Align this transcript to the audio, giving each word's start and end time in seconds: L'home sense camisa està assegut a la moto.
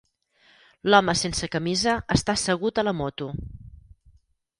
L'home 0.93 1.13
sense 1.19 1.49
camisa 1.55 1.93
està 2.15 2.35
assegut 2.39 2.81
a 2.81 2.85
la 2.87 2.95
moto. 3.03 3.29